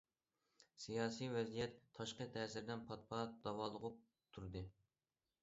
سىياسىي 0.85 1.29
ۋەزىيەت 1.35 1.75
تاشقى 1.99 2.27
تەسىردىن 2.39 2.83
پات 2.89 3.05
پات 3.13 3.37
داۋالغۇپ 3.45 4.03
تۇردى. 4.35 4.67